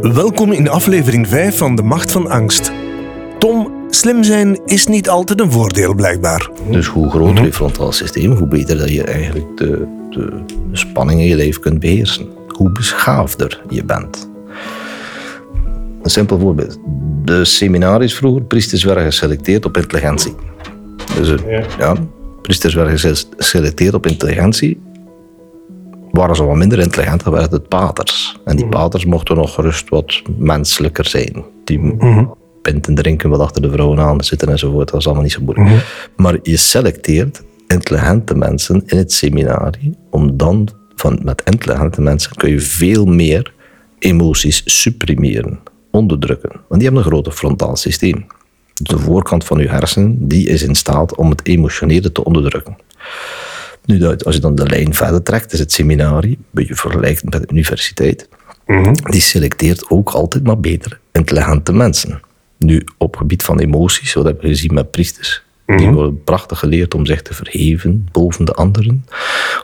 [0.00, 2.72] Welkom in aflevering 5 van De Macht van Angst.
[3.38, 6.50] Tom, slim zijn is niet altijd een voordeel blijkbaar.
[6.70, 11.20] Dus hoe groter je frontaal systeem, hoe beter dat je eigenlijk de, de, de spanning
[11.20, 12.28] in je leven kunt beheersen.
[12.48, 14.30] Hoe beschaafder je bent.
[16.02, 16.78] Een simpel voorbeeld.
[17.24, 20.34] De seminaries vroeger, priesters werden geselecteerd op intelligentie.
[21.14, 21.96] Dus eh, ja.
[22.42, 24.80] Priesters werden geselecteerd op intelligentie.
[26.10, 28.38] Waren ze wat minder intelligent, dan werden het paters.
[28.44, 31.44] En die paters mochten nog gerust wat menselijker zijn.
[31.64, 31.96] Die
[32.62, 34.84] pinten drinken, wat achter de vrouwen aan zitten enzovoort.
[34.84, 35.84] Dat was allemaal niet zo moeilijk.
[36.16, 42.50] Maar je selecteert intelligente mensen in het seminarie, om dan van, met intelligente mensen kun
[42.50, 43.52] je veel meer
[43.98, 45.58] emoties supprimeren,
[45.90, 46.50] onderdrukken.
[46.50, 48.26] Want die hebben een groter frontaal systeem.
[48.78, 52.76] De voorkant van je hersenen die is in staat om het emotionele te onderdrukken.
[53.84, 57.42] Nu, als je dan de lijn verder trekt, is het seminarie, een beetje vergelijkend met
[57.42, 58.28] de universiteit,
[59.02, 62.20] die selecteert ook altijd maar beter intelligente mensen.
[62.56, 66.94] Nu, op gebied van emoties, wat hebben we gezien met priesters, die worden prachtig geleerd
[66.94, 69.04] om zich te verheven boven de anderen.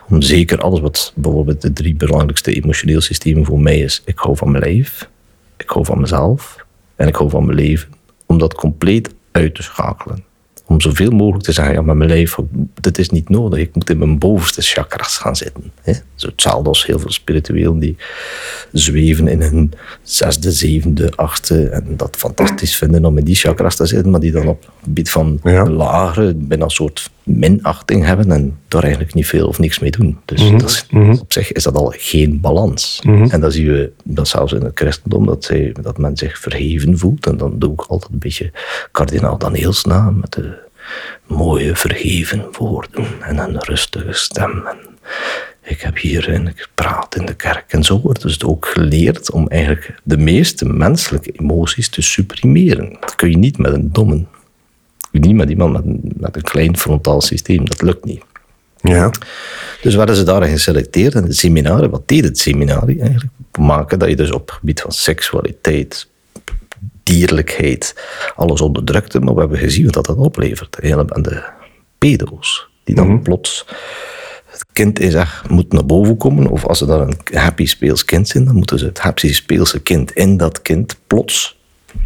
[0.09, 4.01] Om zeker alles wat bijvoorbeeld de drie belangrijkste emotioneel systemen voor mij is.
[4.05, 5.09] Ik hou van mijn lijf,
[5.57, 7.94] ik hou van mezelf en ik hou van mijn leven.
[8.35, 10.25] Om dat compleet uit te schakelen.
[10.67, 12.37] Om zoveel mogelijk te zeggen, ja, maar mijn lijf,
[12.81, 13.59] dit is niet nodig.
[13.59, 15.71] Ik moet in mijn bovenste chakras gaan zitten.
[15.81, 15.93] Hè?
[16.15, 17.95] Zo hetzelfde als heel veel spirituelen die
[18.71, 23.85] zweven in hun zesde, zevende, achtste en dat fantastisch vinden om in die chakras te
[23.85, 25.69] zitten, maar die dan op het gebied van Ja.
[25.69, 30.17] lagere, bijna een soort minachting hebben en daar eigenlijk niet veel of niks mee doen.
[30.25, 30.85] Dus dat is,
[31.19, 32.99] op zich is dat al geen balans.
[33.31, 36.97] En dan zien we dat zelfs in het christendom, dat, zij, dat men zich verheven
[36.97, 37.27] voelt.
[37.27, 38.51] En dan doe ik altijd een beetje
[38.91, 40.54] kardinaal Daniels na, met de
[41.25, 44.67] mooie verheven woorden en een rustige stem.
[44.67, 44.77] En
[45.63, 47.73] ik heb hier en ik praat in de kerk.
[47.73, 52.97] En zo wordt dus ook geleerd om eigenlijk de meeste menselijke emoties te supprimeren.
[52.99, 54.25] Dat kun je niet met een domme.
[55.11, 57.65] Kun je niet met iemand met een, met een klein frontaal systeem.
[57.65, 58.23] Dat lukt niet.
[58.81, 59.11] Ja.
[59.81, 61.15] Dus werden ze daarin geselecteerd.
[61.15, 63.31] En het seminarie, wat deed het seminarie eigenlijk?
[63.59, 66.09] Maken dat je dus op het gebied van seksualiteit,
[67.05, 67.95] dierlijkheid,
[68.35, 69.19] alles onderdrukte.
[69.19, 70.79] Maar we hebben gezien wat dat oplevert.
[70.79, 71.43] En de
[71.97, 73.65] pedo's, die dan plots...
[74.45, 76.47] Het kind is echt, moet naar boven komen.
[76.47, 79.79] Of als ze daar een happy speels kind zijn, dan moeten ze het happy speelse
[79.79, 81.59] kind in dat kind plots,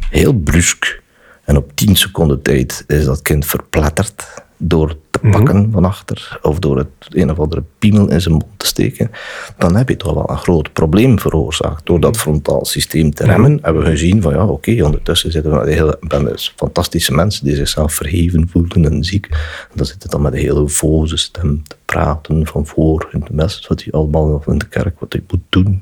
[0.09, 1.01] heel brusk,
[1.49, 6.59] en op 10 seconden tijd is dat kind verpletterd door te pakken van achter of
[6.59, 9.11] door het een of andere piemel in zijn mond te steken,
[9.57, 11.85] dan heb je toch wel een groot probleem veroorzaakt.
[11.85, 15.57] Door dat frontaal systeem te remmen hebben we gezien van ja, oké, ondertussen zitten we
[15.57, 19.27] met hele, ben dus fantastische mensen die zichzelf verheven voelden en ziek.
[19.71, 23.33] En dan zitten dan met een hele voze stem te praten van voor in de
[23.33, 25.79] mes, wat hij allemaal in de kerk, wat hij moet doen.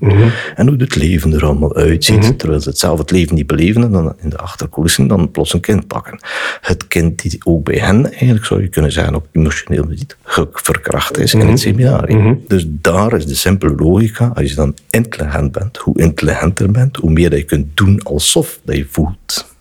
[0.56, 3.84] En hoe het leven er allemaal uitziet, terwijl ze het zelf het leven niet beleven
[3.84, 6.20] en dan in de achtercoulissen dan plots een kind pakken.
[6.62, 10.48] Het kind die ook bij hen, eigenlijk zou je kunnen zeggen, op emotioneel gebied ge-
[10.52, 12.18] verkracht is in het seminarie.
[12.48, 17.12] Dus daar is de simpele logica, als je dan intelligent bent, hoe intelligenter bent, hoe
[17.12, 19.56] meer dat je kunt doen alsof dat je voelt.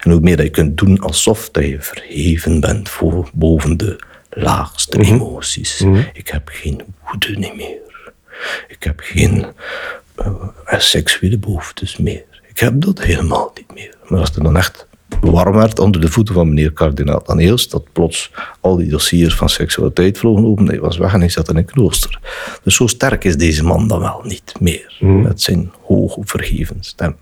[0.00, 3.98] En hoe meer dat je kunt doen alsof dat je verheven bent voor boven de
[4.30, 5.84] laagste emoties.
[6.12, 8.12] Ik heb geen woede niet meer.
[8.68, 9.46] Ik heb geen
[10.14, 12.24] eh, seksuele behoeftes meer.
[12.48, 13.94] Ik heb dat helemaal niet meer.
[14.08, 14.86] Maar als het dan echt
[15.20, 18.30] warm werd onder de voeten van meneer kardinaal Daniels, dat plots
[18.60, 21.64] al die dossiers van seksualiteit vlogen open, hij was weg en hij zat in een
[21.64, 22.18] klooster.
[22.62, 27.16] Dus zo sterk is deze man dan wel niet meer, met zijn hoge verheven stem.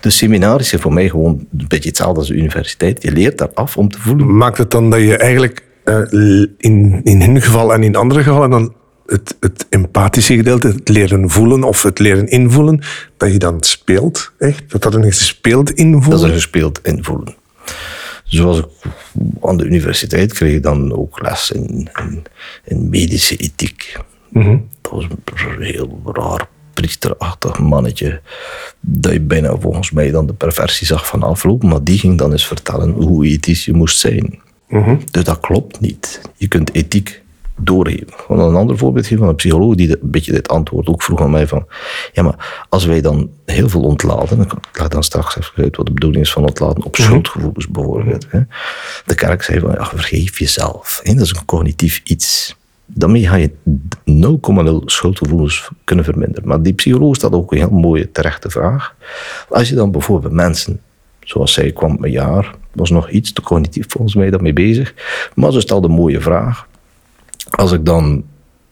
[0.00, 3.02] De seminaries zijn voor mij gewoon een beetje hetzelfde als de universiteit.
[3.02, 4.36] Je leert daar af om te voelen.
[4.36, 8.50] Maakt het dan dat je eigenlijk eh, in, in hun geval en in andere gevallen
[8.50, 8.74] dan
[9.06, 12.80] het, het empathische gedeelte, het leren voelen of het leren invoelen,
[13.16, 14.70] dat je dan speelt, echt?
[14.70, 16.18] Dat dat een gespeeld Dat invoelen?
[16.18, 17.34] is een gespeeld invoelen.
[18.24, 18.66] Zoals ik
[19.42, 22.22] aan de universiteit kreeg ik dan ook les in, in,
[22.64, 23.96] in medische ethiek.
[24.80, 25.06] Dat was
[25.56, 28.20] een heel raar priesterachtig mannetje.
[28.80, 31.68] Dat je bijna volgens mij dan de perversie zag van aflopen.
[31.68, 34.40] Maar die ging dan eens vertellen hoe ethisch je moest zijn.
[35.10, 36.20] Dus dat klopt niet.
[36.36, 37.22] Je kunt ethiek
[37.58, 38.06] doorgeven.
[38.06, 41.02] Ik ga een ander voorbeeld geven van een psycholoog die een beetje dit antwoord ook
[41.02, 41.66] vroeg aan mij van
[42.12, 45.86] ja, maar als wij dan heel veel ontladen, ik leg dan straks even uit wat
[45.86, 48.26] de bedoeling is van ontladen, op schuldgevoelens bijvoorbeeld.
[48.28, 48.40] Hè.
[49.06, 51.00] De kerk zei van ja, vergeef jezelf.
[51.02, 51.14] Hè.
[51.14, 52.56] Dat is een cognitief iets.
[52.86, 53.50] Daarmee ga je
[54.80, 56.48] 0,0 schuldgevoelens kunnen verminderen.
[56.48, 58.94] Maar die psycholoog stelt ook een heel mooie terechte vraag.
[59.48, 60.80] Als je dan bijvoorbeeld mensen
[61.28, 64.94] Zoals zij kwam een jaar, was nog iets te cognitief volgens mij daarmee bezig.
[65.34, 66.66] Maar ze stelde een mooie vraag.
[67.50, 68.24] Als ik dan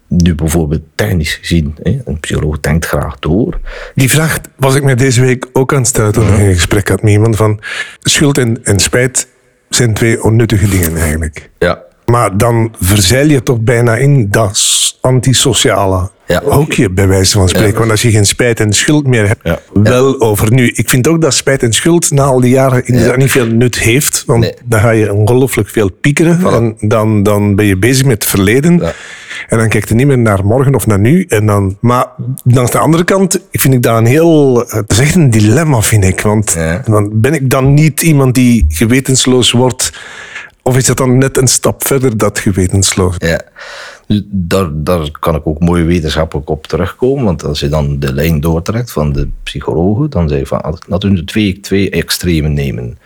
[0.09, 3.61] nu bijvoorbeeld technisch gezien, een psycholoog denkt graag door.
[3.95, 6.89] Die vraag was ik mij deze week ook aan het stellen toen ik een gesprek
[6.89, 7.61] had met iemand van
[8.01, 9.29] schuld en, en spijt
[9.69, 11.51] zijn twee onnuttige dingen eigenlijk.
[11.59, 11.83] Ja.
[12.07, 14.59] Maar dan verzeil je toch bijna in dat
[15.01, 16.43] antisociale Ja.
[16.45, 17.79] hoekje, bij wijze van spreken.
[17.79, 19.59] Want als je geen spijt en schuld meer hebt, Ja.
[19.73, 20.69] wel over nu.
[20.75, 23.79] Ik vind ook dat spijt en schuld na al die jaren inderdaad niet veel nut
[23.79, 24.23] heeft.
[24.27, 24.55] Want Nee.
[24.65, 26.41] dan ga je ongelooflijk veel piekeren.
[26.53, 28.83] En dan, dan ben je bezig met het verleden.
[29.49, 31.25] En dan kijk je niet meer naar morgen of naar nu.
[31.29, 32.07] En dan, maar
[32.45, 34.65] langs de andere kant vind ik dat een heel...
[34.69, 36.21] Het is echt een dilemma, vind ik.
[36.21, 36.57] Want
[37.13, 39.93] ben ik dan niet iemand die gewetensloos wordt...
[40.67, 43.15] Of is dat dan net een stap verder, dat gewetensloos?
[43.19, 43.41] Ja.
[44.31, 47.25] Daar, daar kan ik ook mooi wetenschappelijk op terugkomen.
[47.25, 51.15] Want als je dan de lijn doortrekt van de psychologen, dan zeg je van, laten
[51.15, 52.99] we twee, twee extremen nemen.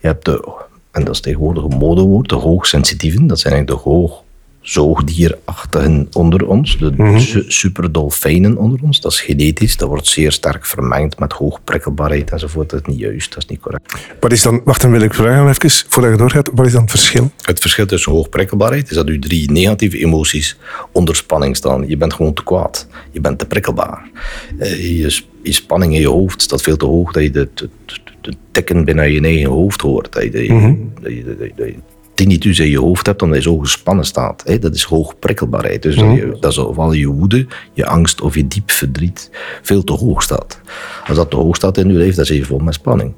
[0.00, 0.48] Je hebt de,
[0.90, 3.26] en dat is tegenwoordig een modewoord, de hoogsensitieven.
[3.26, 4.22] Dat zijn eigenlijk de hoog
[4.60, 9.00] zoogdierachtigen onder ons, de su- superdolfijnen onder ons.
[9.00, 12.70] Dat is genetisch, dat wordt zeer sterk vermengd met hoog prikkelbaarheid enzovoort.
[12.70, 13.94] Dat is niet juist, dat is niet correct.
[14.20, 14.60] Wat is dan...
[14.64, 16.50] Wacht, dan wil ik vragen even, voordat je doorgaat.
[16.54, 17.30] Wat is dan het verschil?
[17.40, 20.56] Het verschil tussen hoogprikkelbaarheid is dat je drie negatieve emoties
[20.92, 21.88] onder spanning staan.
[21.88, 22.86] Je bent gewoon te kwaad.
[23.10, 24.10] Je bent te prikkelbaar.
[24.58, 24.98] Eh,
[25.42, 28.34] Je, spanning in je hoofd staat veel te hoog dat je de, de, de- de
[28.50, 30.12] tikken binnen je eigen hoofd hoort.
[30.12, 31.12] Dat je, dat
[31.56, 31.74] dat je
[32.20, 34.42] tinnitus in je hoofd hebt omdat je zo gespannen staat.
[34.46, 34.58] hè.
[34.58, 35.82] Dat is hoogprikkelbaarheid.
[35.82, 39.30] Dus dat, je, dat is ofwel je woede, je angst of je diep verdriet
[39.62, 40.60] veel te hoog staat.
[41.06, 43.14] Als dat te hoog staat in je leven, dan zit je vol met spanning.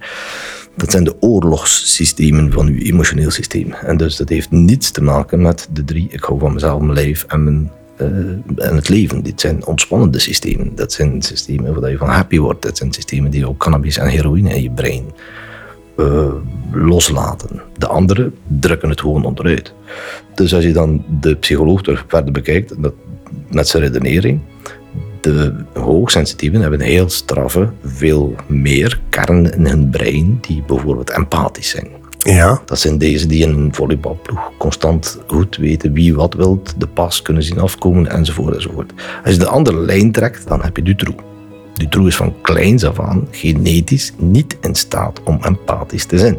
[0.77, 3.73] Dat zijn de oorlogssystemen van uw emotioneel systeem.
[3.73, 6.93] En dus dat heeft niets te maken met de drie, ik hou van mezelf, mijn
[6.93, 8.07] lijf en, mijn, eh,
[8.67, 9.23] en het leven.
[9.23, 10.75] Dit zijn ontspannende systemen.
[10.75, 12.63] Dat zijn systemen waar je van happy wordt.
[12.63, 15.05] Dat zijn systemen die ook cannabis en heroïne in je brein
[15.97, 16.33] eh,
[16.73, 17.63] loslaten.
[17.79, 19.75] De anderen drukken het gewoon onderuit.
[20.35, 22.95] Dus als je dan de psycholoog terug verder bekijkt, dat,
[23.51, 24.41] met zijn redenering,
[25.21, 31.89] de hoogsensitieven hebben heel straffe, veel meer kernen in hun brein die bijvoorbeeld empathisch zijn.
[32.19, 32.63] Ja.
[32.65, 37.23] Dat zijn deze die in een volleybalploeg constant goed weten wie wat wilt, de pas
[37.23, 38.93] kunnen zien afkomen enzovoort enzovoort.
[39.25, 41.23] Als je de andere lijn trekt, dan heb je Dutroux.
[41.75, 46.39] Dutroux is van kleins af aan genetisch niet in staat om empathisch te zijn.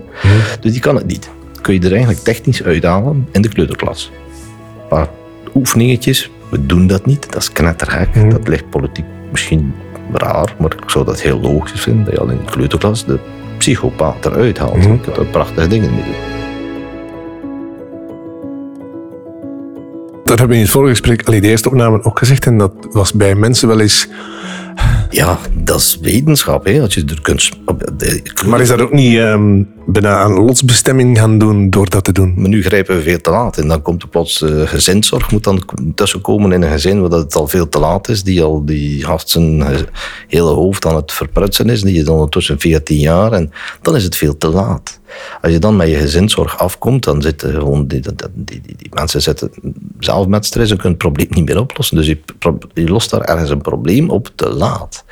[0.60, 1.30] Dus die kan het niet.
[1.62, 4.12] Kun je er eigenlijk technisch uithalen in de kleuterklas.
[4.82, 5.10] Een paar
[5.56, 8.32] oefeningetjes, we doen dat niet, dat is knettergek.
[8.32, 9.74] Dat ligt politiek misschien
[10.14, 13.20] raar, maar ik zou dat heel logisch vinden, dat je al in de kleuterklas de
[13.58, 14.84] psychopaat eruit haalt.
[14.84, 16.14] Je kunt er prachtige dingen mee doen.
[20.24, 22.46] Dat hebben we in het vorige gesprek, allee, de eerste opname ook gezegd.
[22.46, 24.08] En dat was bij mensen wel eens...
[25.14, 26.66] Ja, dat is wetenschap.
[26.66, 26.82] Hè?
[26.82, 27.50] Als je er kunt...
[28.46, 32.34] Maar is dat ook niet ehm, bijna aan lotsbestemming gaan doen door dat te doen?
[32.38, 33.58] Maar nu grijpen we veel te laat.
[33.58, 35.64] En dan komt er plots eh, gezinszorg, moet dan
[35.96, 38.24] tussenkomen in een gezin waar het al veel te laat is.
[38.24, 39.80] Die al die gast zijn eh,
[40.28, 41.82] hele hoofd aan het verprutsen is.
[41.82, 43.32] Die is ondertussen 14 jaar.
[43.32, 43.52] En
[43.82, 45.02] dan is het veel te laat.
[45.42, 49.22] Als je dan met je gezinszorg afkomt, dan zitten gewoon die, die, die, die, mensen
[49.22, 49.52] zitten
[50.00, 51.98] zelf met stress en kunnen het probleem niet meer oplossen.
[51.98, 52.20] Dus je,
[52.74, 55.06] lost daar ergens een probleem op te laat.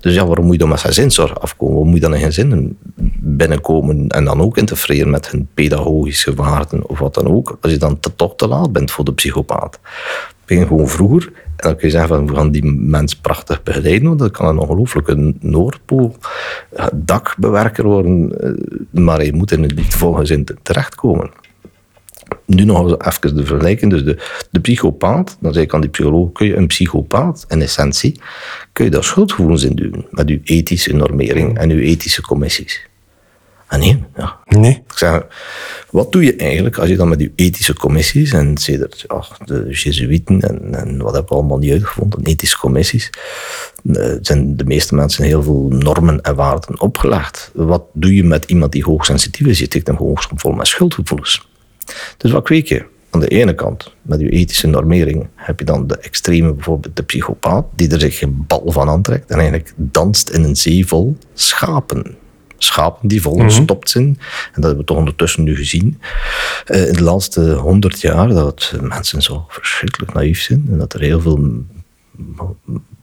[0.00, 1.74] Dus ja, waarom moet je dan met gezinszorg afkomen?
[1.74, 2.76] Waarom moet je dan in gezinnen
[3.20, 7.58] binnenkomen en dan ook interfereren met hun pedagogische waarden of wat dan ook?
[7.60, 9.80] Als je dan te, toch te laat bent voor de psychopaat.
[10.44, 14.08] Begin gewoon vroeger en dan kun je zeggen van we gaan die mens prachtig begeleiden,
[14.08, 16.16] want dat kan een ongelooflijke Noordpool
[16.70, 21.30] eh, dakbewerker worden, eh, maar je moet in het liefdevolle gezin te- terechtkomen.
[22.46, 23.90] Nu nog even de vergelijking.
[23.90, 24.18] Dus de,
[24.50, 28.20] de psychopaat, dan zei ik aan die psycholoog, kun je een psychopaat, in essentie,
[28.72, 32.87] kun je daar schuldgevoelens in doen met uw ethische normering en uw ethische commissies.
[33.68, 34.36] En nee, ja.
[34.44, 34.70] Nee.
[34.70, 35.26] Ik zeg,
[35.90, 39.66] wat doe je eigenlijk als je dan met je ethische commissies, en sedert ja, de
[39.70, 43.10] Jezuïeten en, en wat hebben we allemaal niet uitgevonden, ethische commissies,
[43.92, 47.50] eh, zijn de meeste mensen heel veel normen en waarden opgelegd.
[47.54, 49.58] Wat doe je met iemand die hoogsensitief is?
[49.58, 51.48] Je steekt hem gewoon vol met schuldgevoelens.
[52.16, 52.84] Dus wat kweek je?
[53.10, 57.02] Aan de ene kant, met je ethische normering, heb je dan de extreme, bijvoorbeeld de
[57.02, 61.16] psychopaat, die er zich geen bal van aantrekt en eigenlijk danst in een zee vol
[61.34, 62.16] schapen.
[62.58, 64.04] Schapen die vol gestopt zijn.
[64.04, 64.16] En
[64.54, 66.00] dat hebben we toch ondertussen nu gezien.
[66.64, 70.66] eh, in de laatste honderd jaar dat mensen zo verschrikkelijk naïef zijn.
[70.70, 71.64] En dat er heel veel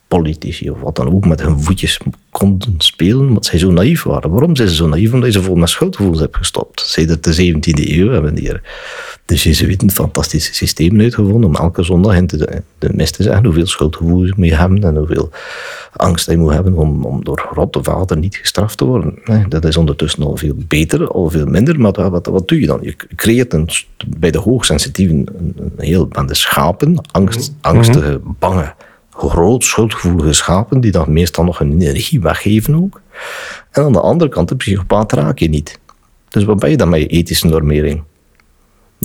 [0.07, 4.29] politici of wat dan ook met hun voetjes konden spelen, omdat zij zo naïef waren.
[4.29, 5.13] Waarom zijn ze zo naïef?
[5.13, 6.79] Omdat ze vol met schuldgevoelens hebt gestopt.
[6.79, 8.61] Sedert de 17e eeuw hebben hier
[9.25, 13.65] de Jezuïeten fantastische systemen uitgevonden om elke zondag in de, de mis te zeggen hoeveel
[13.67, 15.29] schuldgevoelens moet je hebben en hoeveel
[15.95, 19.19] angst je moet hebben om, om door rotte vader niet gestraft te worden.
[19.25, 22.67] Nee, dat is ondertussen al veel beter, al veel minder, maar wat, wat doe je
[22.67, 22.79] dan?
[22.81, 23.69] Je creëert een,
[24.17, 28.73] bij de hoogsensitieven een, een heel bende schapen, angst, angstige, bange
[29.17, 33.01] groot schuldgevoelige schapen, die dan meestal nog een energie weggeven ook.
[33.71, 35.79] En aan de andere kant, de psychopaat raak je niet.
[36.29, 38.03] Dus wat ben je dan met je ethische normering?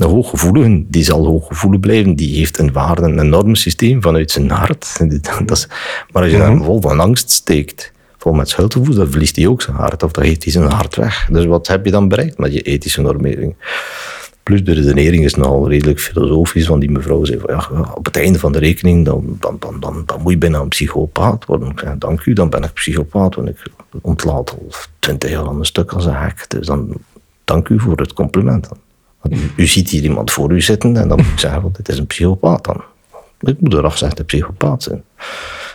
[0.00, 4.50] De hooggevoelige, die zal hooggevoelig blijven, die heeft een waarde, een enorm systeem vanuit zijn
[4.50, 4.99] hart.
[5.47, 5.69] Dat is,
[6.12, 9.62] maar als je mm vol van angst steekt, vol met schuldgevoel, dan verliest hij ook
[9.62, 11.28] zijn hart, of dan heeft hij zijn hart weg.
[11.30, 13.54] Dus wat heb je dan bereikt met je ethische normering?
[14.42, 18.16] Plus de redenering is nogal redelijk filosofisch, want die mevrouw zei van ja, op het
[18.16, 21.71] einde van de rekening dan, dan, dan, dan, dan moet je bijna een psychopaat worden.
[21.71, 23.57] Ik zei, dank u, dan ben ik psychopaat, want ik
[24.00, 24.66] ontlaat al
[24.99, 26.45] twintig jaar aan een stuk als een hek.
[26.49, 26.92] Dus dan
[27.45, 28.69] dank u voor het compliment.
[29.28, 31.98] U, u, ziet hier iemand voor u zitten en dan moet ik zeggen, dit is
[31.98, 32.82] een psychopaat dan.
[33.40, 35.02] Ik moet eraf zeggen, de psychopaat zijn.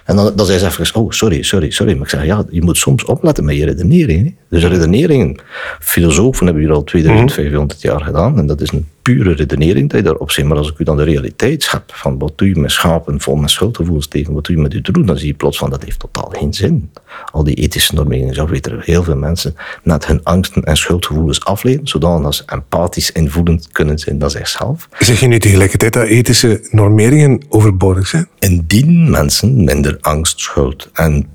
[0.05, 1.93] En dan, dan zei ze even, oh, sorry, sorry, sorry.
[1.93, 4.35] Maar ik zeg, ja, je moet soms opletten met je redenering.
[4.49, 5.39] Dus redeneringen,
[5.79, 8.37] filosofen hebben hier al 2500 jaar gedaan.
[8.37, 10.45] En dat is een pure redenering je daarop zit.
[10.45, 13.35] Maar als ik u dan de realiteit schep, van wat doe je met schapen vol
[13.35, 15.83] met schuldgevoelens tegen, wat doe je met uw droen, dan zie je plots van, dat
[15.83, 16.91] heeft totaal geen zin.
[17.31, 21.87] Al die ethische normeringen, zo weten heel veel mensen net hun angsten en schuldgevoelens afleren,
[21.87, 24.89] zodat ze empathisch en voelend kunnen zijn dan zichzelf.
[24.99, 28.27] Zeg je nu tegelijkertijd dat ethische normeringen overbodig zijn?
[28.39, 31.27] Indien mensen minder angst, schuld en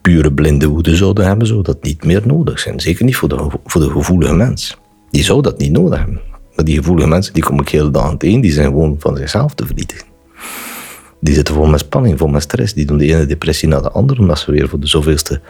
[0.00, 2.80] pure blinde woede zouden hebben, zou dat niet meer nodig zijn.
[2.80, 4.76] Zeker niet voor de, voor de gevoelige mens.
[5.10, 6.31] Die zou dat niet nodig hebben.
[6.56, 9.54] Maar die gevoelige mensen, die kom ik heel dag aan die zijn gewoon van zichzelf
[9.54, 10.06] te vernietigen.
[11.20, 12.74] Die zitten vol met spanning, vol met stress.
[12.74, 15.40] Die doen de ene depressie na de andere, omdat ze weer voor de zoveelste,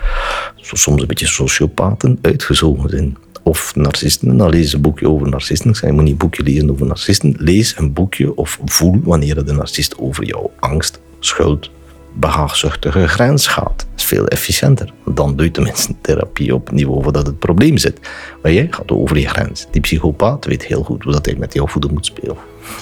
[0.56, 3.16] soms een beetje sociopaten, uitgezogen zijn.
[3.42, 4.36] Of narcisten.
[4.36, 5.70] Dan lees een boekje over narcisten.
[5.70, 7.34] Ik zei, je moet niet een boekje lezen over narcisten.
[7.38, 11.70] Lees een boekje of voel wanneer de narcist over jouw angst, schuld,
[12.12, 13.78] behaagzuchtige grens gaat.
[13.78, 14.92] Dat is veel efficiënter.
[15.04, 18.00] Dan doe je tenminste therapie op het niveau waar het probleem zit.
[18.42, 19.66] Maar jij gaat over die grens.
[19.70, 22.36] Die psychopaat weet heel goed hoe dat hij met jouw voeden moet spelen.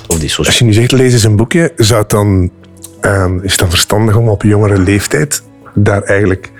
[0.06, 2.50] Of die Als je nu zegt, lees eens een boekje, zou het dan,
[3.02, 5.42] uh, is het dan verstandig om op jongere leeftijd
[5.74, 6.52] daar eigenlijk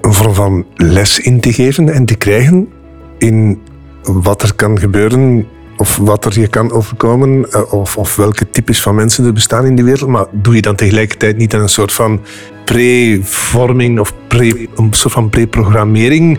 [0.00, 2.68] een vorm van les in te geven en te krijgen
[3.18, 3.62] in
[4.02, 5.46] wat er kan gebeuren
[5.82, 9.66] of wat er je kan overkomen, eh, of, of welke types van mensen er bestaan
[9.66, 10.10] in de wereld.
[10.10, 12.20] Maar doe je dan tegelijkertijd niet aan een soort van
[12.64, 16.38] pre-vorming of pre, een soort van pre-programmering?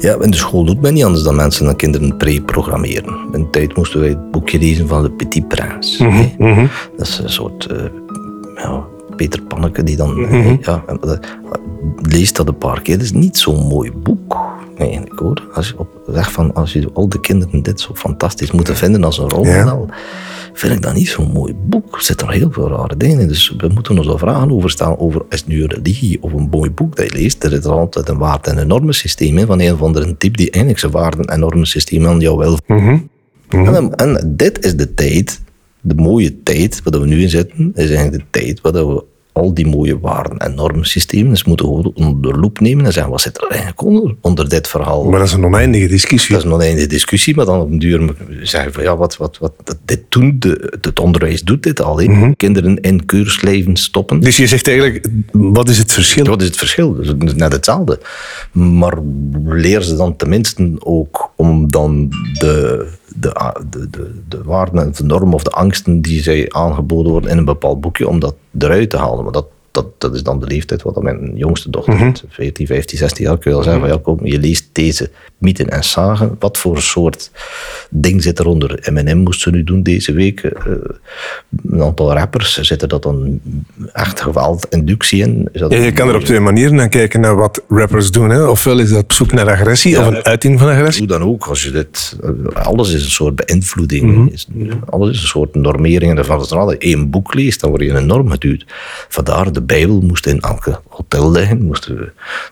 [0.00, 3.14] Ja, in de school doet men niet anders dan mensen en kinderen pre-programmeren.
[3.32, 6.04] In de tijd moesten wij het boekje lezen van de Petit Prince.
[6.04, 6.68] Mm -hmm.
[6.96, 7.78] Dat is een soort uh,
[8.56, 8.84] ja,
[9.16, 10.14] Peter Panneke die dan...
[10.14, 10.58] Mm -hmm.
[10.62, 10.84] ja,
[11.96, 12.96] leest dat een paar keer.
[12.96, 14.36] Dat is niet zo'n mooi boek,
[14.80, 15.48] eigenlijk hoor.
[15.52, 19.04] Als je op, zeg van, als je al de kinderen dit zo fantastisch moeten vinden
[19.04, 19.86] als een rolmodel...
[19.88, 19.94] Ja
[20.52, 21.96] vind ik dat niet zo'n mooi boek.
[21.96, 23.28] Er zitten er heel veel rare dingen in.
[23.28, 26.32] Dus we moeten ons al vragen over stellen over is het nu een religie of
[26.32, 27.44] een mooi boek dat je leest.
[27.44, 30.36] Er is er altijd een waarde- en een normensysteem in van een of andere type
[30.36, 32.58] die eigenlijk zijn waarden- en normensysteem aan jou wil.
[32.66, 33.08] Mm -hmm.
[33.50, 33.74] Mm -hmm.
[33.74, 35.40] en, en, dit is de tijd,
[35.80, 39.54] de mooie tijd waar we nu in zitten, is eigenlijk de tijd waar we al
[39.54, 43.20] die mooie waarden en normensystemen dus moeten we onder de loep nemen en zeggen, wat
[43.20, 45.04] zit er eigenlijk onder, onder dit verhaal?
[45.04, 46.34] Maar dat is een oneindige discussie.
[46.34, 49.38] Dat is een oneindige discussie, maar dan op een duur zeggen van, ja, wat, wat,
[49.38, 49.52] wat,
[49.84, 51.98] dit doen, de, het onderwijs doet dit al.
[52.00, 52.36] Mm -hmm.
[52.36, 54.20] Kinderen in keurslijven stoppen.
[54.20, 56.24] Dus je zegt eigenlijk, wat is het verschil?
[56.24, 56.96] Wat is het verschil?
[56.96, 57.98] Het is net hetzelfde.
[58.52, 58.98] Maar
[59.44, 65.34] leren ze dan tenminste ook om dan de de, de, de, de waarden, de normen
[65.34, 68.96] of de angsten die zij aangeboden worden in een bepaald boekje, om dat eruit te
[68.96, 69.19] halen.
[69.22, 72.14] Maar dat, dat, dat is dan de leeftijd wat mijn jongste dochter, mm -hmm.
[72.28, 75.68] 14, 15, 16 jaar, kun je al zeggen van ja, kom, je leest deze mythen
[75.68, 76.36] en zagen.
[76.38, 77.30] Wat voor soort
[77.90, 78.88] ding zit eronder?
[78.92, 80.42] M&M moest ze nu doen deze week.
[80.42, 80.72] Uh,
[81.66, 83.40] een aantal rappers, zitten dat dan
[83.92, 85.48] echt geweld inductie in?
[85.52, 88.30] ja, je kan er op twee manieren naar kijken naar wat rappers doen.
[88.30, 88.44] Hè?
[88.44, 91.06] Ofwel is dat op zoek naar agressie ja, of een uiting van agressie.
[91.06, 92.16] Hoe dan ook, als je dit,
[92.52, 94.02] alles is een soort beïnvloeding.
[94.02, 94.82] Mm -hmm.
[94.86, 96.18] Alles is een soort normering.
[96.18, 98.64] En als je één boek leest, dan word je een norm geduwd.
[99.08, 101.90] Vandaar de de Bijbel moest in elke hotel liggen, moest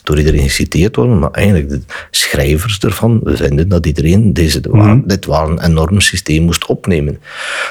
[0.03, 1.19] door iedereen geciteerd worden.
[1.19, 6.43] Maar eigenlijk de schrijvers ervan vinden dat iedereen deze, mm dit waren een enorm systeem
[6.43, 7.21] moest opnemen.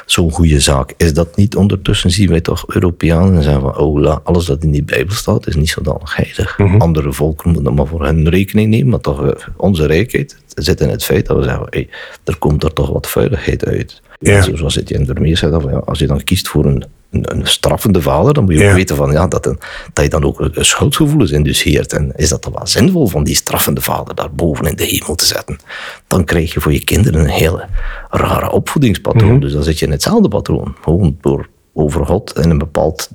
[0.05, 0.93] Zo'n goede zaak.
[0.97, 4.71] Is dat niet ondertussen, zien wij toch Europeanen en zeggen van, oh, alles dat in
[4.71, 6.57] die Bijbel staat is niet zodanig heilig.
[6.57, 6.81] Mhm.
[6.81, 10.81] Andere volken moeten dat maar voor hun rekening nemen, maar toch eh, onze rijkheid zit
[10.81, 11.89] in het feit dat we zeggen, hey,
[12.23, 14.01] er komt er toch wat vuiligheid uit.
[14.19, 14.41] Ja.
[14.41, 18.33] Zoals het in Vermeer zei, ja, als je dan kiest voor een, een, straffende vader,
[18.33, 19.59] dan moet je ook weten van, ja, dat, een,
[19.93, 21.93] dat je dan ook een schuldgevoelens induceert.
[21.93, 25.15] En is dat dan wel zinvol van die straffende vader daar boven in de hemel
[25.15, 25.59] te zetten?
[26.07, 27.65] Dan krijg je voor je kinderen een hele
[28.09, 29.31] rare opvoedingspatroon.
[29.31, 29.39] Mhm.
[29.39, 30.75] Dus dan zit je in hetzelfde patroon.
[30.81, 33.09] Gewoon door over God in een bepaald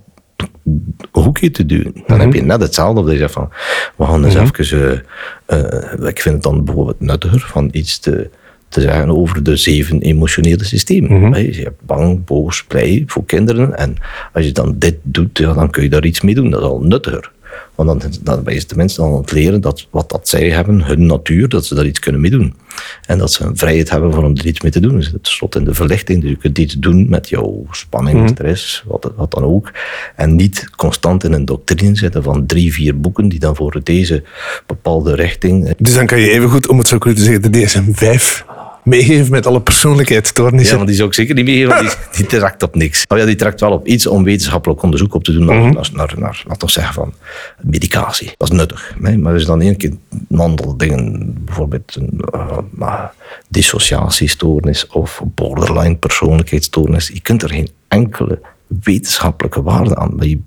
[1.11, 2.03] hoekje te duwen.
[2.07, 2.49] Dan heb je mhm.
[2.49, 3.03] net hetzelfde.
[3.03, 3.51] Dat je zegt van,
[3.97, 5.05] we gaan eens mm even...
[5.47, 8.31] Uh, ik vind het dan bijvoorbeeld nuttiger van iets te
[8.73, 11.21] te zeggen over de zeven emotionele systemen.
[11.21, 13.77] Mm Je hebt bang, boos, blij voor kinderen.
[13.77, 13.97] En
[14.33, 16.51] als je dan dit doet, ja, dan kun je daar iets mee doen.
[16.51, 17.31] Dat is al nuttiger.
[17.75, 21.07] Want dan, dan ben je tenminste aan het leren dat wat dat zij hebben, hun
[21.07, 22.55] natuur, dat ze daar iets kunnen mee doen.
[23.07, 24.97] En dat ze een vrijheid hebben om er iets mee te doen.
[24.97, 26.21] Dus het slot in de verlichting.
[26.21, 29.73] Dus je kunt iets doen met jouw spanning, mm stress, wat, wat dan ook.
[30.17, 34.23] En niet constant in een doctrine zitten van drie, vier boeken die dan voor deze
[34.67, 35.75] bepaalde richting.
[35.79, 38.53] Dus dan kan je even goed, om het zo goed te zeggen, de DSM-5
[38.83, 40.71] meegeven met alle persoonlijkheidsstoornissen.
[40.71, 43.05] Ja, maar die zou ik zeker niet meegeven, want die, die trekt op niks.
[43.09, 45.73] Oh ja, die trekt wel op iets om wetenschappelijk onderzoek op te doen naar, mm
[45.73, 47.15] naar, naar, naar laten we zeggen, van
[47.61, 48.33] medicatie.
[48.37, 48.95] Dat is nuttig.
[48.99, 49.93] Maar er is dan één keer
[50.29, 52.21] een aantal dingen, bijvoorbeeld een
[52.79, 53.05] uh,
[53.49, 57.09] dissociatiestoornis of borderline persoonlijkheidsstoornis.
[57.09, 60.15] Je kunt er geen enkele wetenschappelijke waarde aan.
[60.17, 60.39] Maar je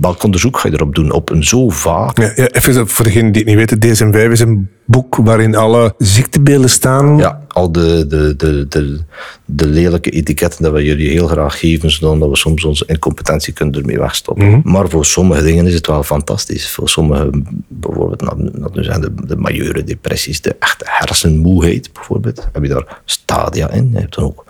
[0.00, 1.12] welk onderzoek ga je erop doen?
[1.12, 2.18] Op een zo vaak...
[2.18, 5.94] Ja, ja, even voor degenen die het niet weten, DSM-5 is een boek waarin alle
[5.98, 7.16] ziektebeelden staan.
[7.16, 9.00] Ja, al de, de, de, de,
[9.44, 13.80] de lelijke etiketten dat we jullie heel graag geven, zodat we soms onze incompetentie kunnen
[13.80, 14.50] ermee wegstoppen.
[14.50, 14.60] Mhm.
[14.62, 16.70] Maar voor sommige dingen is het wel fantastisch.
[16.70, 17.30] Voor sommige,
[17.68, 23.00] bijvoorbeeld, nou, nu zijn de, de majeure depressies, de echte hersenmoeheid bijvoorbeeld, heb je daar
[23.04, 23.90] stadia in.
[23.92, 24.44] Je hebt dan ook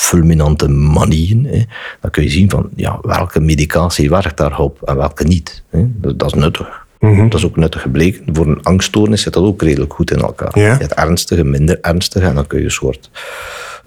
[0.00, 1.44] fulminante manieën.
[1.44, 1.62] Hè.
[2.00, 5.62] Dan kun je zien van ja, welke medicatie werkt daarop en welke niet.
[5.70, 5.84] Hè.
[5.86, 6.86] Dat, dat, is nuttig.
[6.98, 7.28] Mhm.
[7.28, 8.24] Dat is ook nuttig gebleken.
[8.34, 10.58] Voor een angststoornis zit dat ook redelijk goed in elkaar.
[10.58, 13.10] Je hebt ernstige, minder ernstige en dan kun je een soort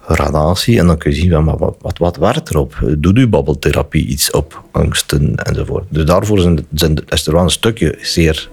[0.07, 2.95] gradatie en dan kun je zien van, wat, wat, wat werkt erop?
[2.97, 5.85] Doet uw babbeltherapie iets op angsten enzovoort?
[5.89, 8.49] Dus daarvoor zijn, zijn, is er wel een stukje zeer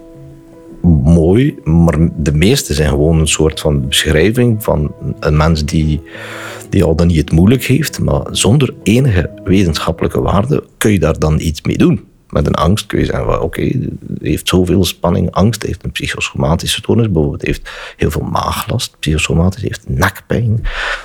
[1.05, 6.03] mooi, maar de meeste zijn gewoon een soort van beschrijving van een mens die,
[6.69, 11.19] die al dan niet het moeilijk heeft, maar zonder enige wetenschappelijke waarde kun je daar
[11.19, 12.05] dan iets mee doen.
[12.29, 13.89] Met een angst kun je zeggen, oké, okay,
[14.21, 19.89] heeft zoveel spanning, angst, heeft een psychosomatische stoornis, bijvoorbeeld heeft heel veel maaglast, psychosomatisch, heeft
[19.89, 20.63] nekpijn.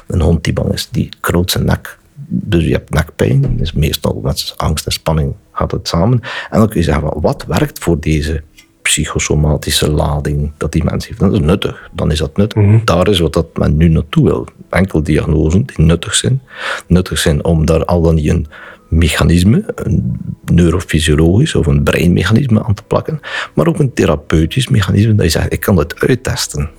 [0.07, 1.97] Een hond die bang is, die kroot zijn nek
[2.27, 6.19] dus je hebt nekpijn, is meestal met angst en spanning gaat het samen.
[6.49, 8.43] En dan kun je zeggen, wat werkt voor deze
[8.85, 11.19] psychosomatische lading dat die mens heeft.
[11.19, 11.89] Dat is nuttig.
[11.91, 12.61] Dan is dat nuttig.
[12.61, 12.79] Mhm.
[12.83, 14.47] Daar is wat dat men nu naartoe wil.
[14.69, 16.41] Enkel diagnoses die nuttig zijn.
[16.87, 18.47] Nuttig zijn om daar al dan niet een
[18.87, 20.19] mechanisme, een
[20.51, 23.19] neurofysiologisch of een breinmechanisme aan te plakken,
[23.53, 26.69] maar ook een therapeutisch mechanisme dat je zegt, ik kan het uittesten.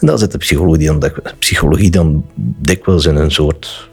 [0.00, 2.24] En daar zit de psychologie dan, psychologie dan
[2.60, 3.88] dikwijls in een soort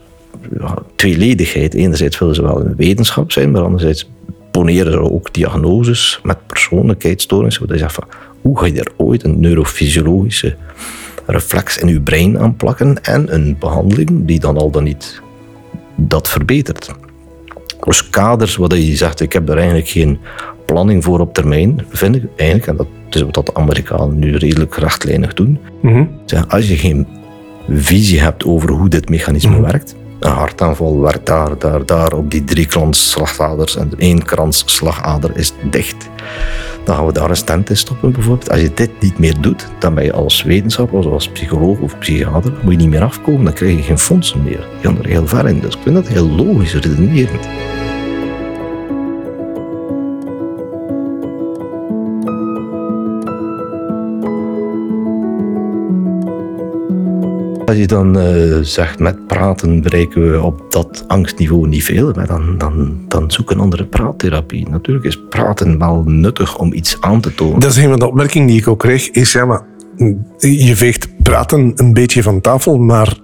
[0.58, 1.74] ja, tweeledigheid.
[1.74, 4.10] Enerzijds willen ze wel een wetenschap zijn, maar anderzijds
[4.52, 7.66] poneren er ook diagnoses met persoonlijkheidsstoornissen.
[7.66, 8.08] Waar je zegt van,
[8.40, 10.56] hoe ga je er ooit een neurofysiologische
[11.26, 15.20] reflex in je brein aan plakken en een behandeling die dan al dan niet
[15.96, 16.90] dat verbetert.
[17.84, 20.18] Dus kaders waar je zegt, ik heb er eigenlijk geen
[20.66, 24.76] planning voor op termijn, vind ik eigenlijk, en dat is wat de Amerikanen nu redelijk
[24.76, 26.08] rechtlijnig doen, mm
[26.48, 27.06] als je geen
[27.68, 29.62] visie hebt over hoe dit mechanisme mhm.
[29.62, 34.62] werkt, een hartaanval werkt daar, daar, daar op die drie krans slagaders en één krans
[34.66, 36.08] slagader is dicht.
[36.84, 38.50] Dan gaan we daar een stent in stoppen bijvoorbeeld.
[38.50, 42.52] Als je dit niet meer doet, dan ben je als wetenschapper, als psycholoog of psychiater,
[42.62, 43.44] moet je niet meer afkomen.
[43.44, 44.68] Dan krijg je geen fondsen meer.
[44.76, 45.60] Je kan er heel ver in.
[45.60, 47.48] Dus ik vind dat heel logisch redenerend.
[57.72, 62.26] Als je dan uh, zegt met praten bereiken we op dat angstniveau niet veel, maar
[62.26, 64.68] dan, dan, dan zoek een andere praattherapie.
[64.68, 67.60] Natuurlijk is praten wel nuttig om iets aan te tonen.
[67.60, 69.62] Dat is een van de opmerkingen die ik ook kreeg, is ja, maar
[70.38, 73.16] je veegt praten een beetje van tafel, maar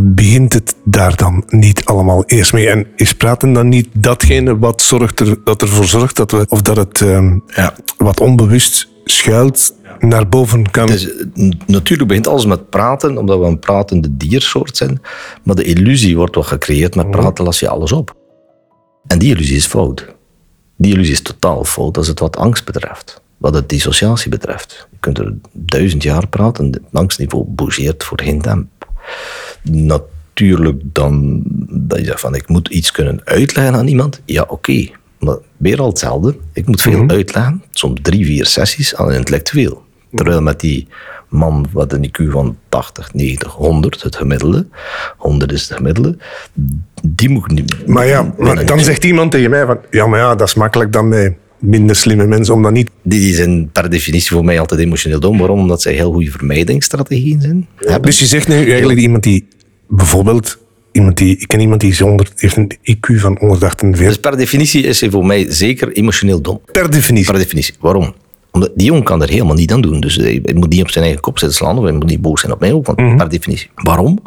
[0.00, 2.68] begint het daar dan niet allemaal eerst mee?
[2.68, 6.62] En is praten dan niet datgene wat zorgt er, dat ervoor zorgt dat we, of
[6.62, 7.74] dat het um, ja.
[7.96, 10.86] wat onbewust schuilt naar boven kan.
[10.86, 11.08] Dus,
[11.66, 15.00] natuurlijk begint alles met praten, omdat we een pratende diersoort zijn.
[15.42, 18.16] Maar de illusie wordt wel gecreëerd met praten las je alles op.
[19.06, 20.14] En die illusie is fout.
[20.76, 23.22] Die illusie is totaal fout als het wat angst betreft.
[23.36, 24.88] Wat het dissociatie betreft.
[24.90, 28.66] Je kunt er duizend jaar praten, het angstniveau bougeert voor geen temp.
[29.62, 34.20] Natuurlijk dan dat je zegt van ik moet iets kunnen uitleggen aan iemand.
[34.24, 34.88] Ja, oké.
[35.24, 36.36] Maar weer al hetzelfde.
[36.52, 39.82] Ik moet veel uitleggen, soms drie, vier sessies aan een intellectueel.
[40.14, 40.88] Terwijl met die
[41.28, 44.66] man wat een IQ van 80, 90, 100, het gemiddelde,
[45.16, 46.16] 100 is het gemiddelde,
[47.06, 47.86] die moet niet.
[47.86, 50.92] Maar ja, maar dan zegt iemand tegen mij van, ja, maar ja, dat is makkelijk
[50.92, 52.90] dan bij minder slimme mensen om dat niet...
[53.02, 55.38] Die, die zijn per definitie voor mij altijd emotioneel dom.
[55.38, 55.58] Waarom?
[55.58, 57.68] Omdat zij heel goede vermijdingsstrategieën zijn.
[57.76, 58.02] hebben.
[58.02, 59.48] Dus je zegt nu eigenlijk iemand die
[59.88, 60.58] bijvoorbeeld...
[60.94, 64.06] Iemand die, ik ken iemand die is 100, heeft een IQ van 148.
[64.08, 66.60] Dus per definitie is hij voor mij zeker emotioneel dom.
[66.72, 67.30] Per definitie.
[67.30, 67.74] Per definitie.
[67.80, 68.14] Waarom?
[68.50, 70.00] Omdat die jongen kan er helemaal niet aan doen.
[70.00, 71.78] Dus hij moet niet op zijn eigen kop zitten slaan.
[71.78, 72.86] Of hij moet niet boos zijn op mij ook.
[72.86, 73.70] Want Per definitie.
[73.74, 74.22] Waarom?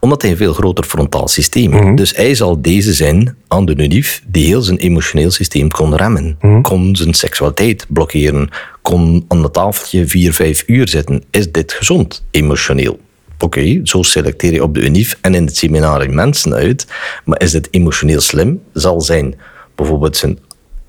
[0.00, 1.96] Omdat hij een veel groter frontaal systeem heeft.
[1.96, 6.38] Dus hij zal deze zijn aan de unief die heel zijn emotioneel systeem kon remmen.
[6.62, 8.48] Kon zijn seksualiteit blokkeren.
[8.82, 11.22] Kon aan het tafeltje vier, vijf uur zitten.
[11.30, 12.24] Is dit gezond?
[12.30, 12.98] Emotioneel.
[13.42, 16.86] Oké, zo selecteer je op de unief en in het seminarie mensen uit.
[17.24, 18.62] Maar is dit emotioneel slim?
[18.72, 19.34] Zal zijn
[19.74, 20.38] bijvoorbeeld zijn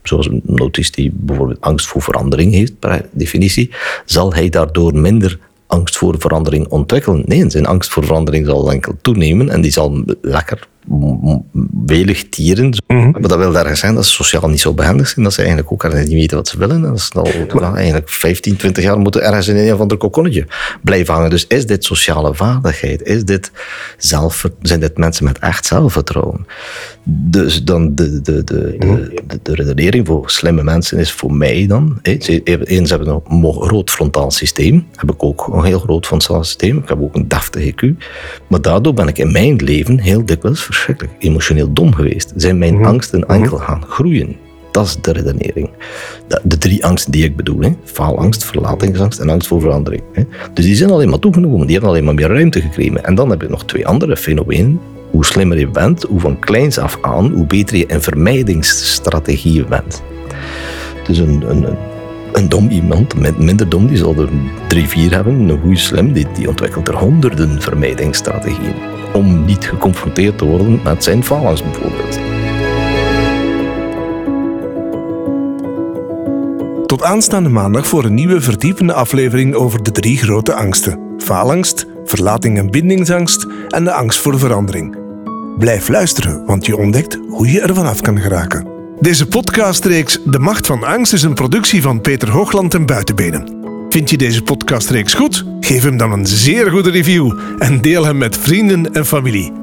[0.03, 3.71] zoals een die bijvoorbeeld angst voor verandering heeft, per definitie,
[4.05, 7.23] zal hij daardoor minder angst voor verandering ontwikkelen.
[7.25, 10.67] Nee, zijn angst voor verandering zal enkel toenemen en die zal lekker
[11.85, 12.75] welig tieren.
[12.87, 15.71] Maar dat wil ergens zijn dat ze sociaal niet zo behendig zijn, dat ze eigenlijk
[15.71, 16.75] ook ergens niet weten wat ze willen.
[16.75, 20.45] En dat ze al eigenlijk 15, 20 jaar moeten ergens in een of ander kokonnetje
[20.81, 21.29] blijven hangen.
[21.29, 23.01] Dus is dit sociale vaardigheid?
[23.01, 23.51] Is dit
[23.97, 26.47] zelf, zijn dit mensen met echt zelfvertrouwen?
[27.05, 31.67] Dus dan de, de, de, de, de, de redenering voor slimme mensen is voor mij
[31.67, 31.99] dan...
[32.01, 34.87] Eens hebben we een groot frontaal systeem.
[34.95, 36.77] Heb ik ook een heel groot frontaal systeem.
[36.77, 38.03] Ik heb ook een deftige IQ.
[38.47, 42.33] Maar daardoor ben ik in mijn leven heel dikwijls verschrikkelijk emotioneel dom geweest.
[42.35, 44.35] Zijn mijn angsten enkel gaan groeien.
[44.71, 45.69] Dat is de redenering.
[46.43, 47.59] De, drie angsten die ik bedoel.
[47.59, 47.69] Hè.
[47.83, 50.01] Faalangst, verlatingsangst en angst voor verandering.
[50.13, 50.23] Hè.
[50.53, 51.61] Dus die zijn alleen maar toegenomen.
[51.61, 53.03] Die hebben alleen maar meer ruimte gekregen.
[53.03, 54.79] En dan heb je nog twee andere fenomenen.
[55.11, 60.03] Hoe slimmer je bent, hoe van kleins af aan, hoe beter je in vermijdingsstrategieën bent.
[61.07, 61.65] Dus een, een,
[62.33, 64.29] een, dom iemand, min- minder dom, die zal er
[64.67, 65.49] drie, vier hebben.
[65.49, 69.02] Een goede slim, die, die ontwikkelt er honderden vermijdingsstrategieën.
[69.13, 72.19] Om niet geconfronteerd te worden met zijn faalangst bijvoorbeeld.
[76.85, 80.99] Tot aanstaande maandag voor een nieuwe verdiepende aflevering over de drie grote angsten.
[81.17, 84.97] Faalangst, verlating en bindingsangst en de angst voor verandering.
[85.57, 88.67] Blijf luisteren, want je ontdekt hoe je er vanaf kan geraken.
[88.99, 93.62] Deze podcastreeks De Macht van Angst is een productie van Peter Hoogland en Buitenbenen.
[93.93, 95.45] Vind je deze podcastreeks goed?
[95.59, 99.62] Geef hem dan een zeer goede review en deel hem met vrienden en familie.